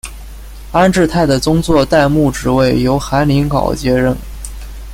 [0.71, 4.17] 安治泰的宗座代牧职位由韩宁镐接任。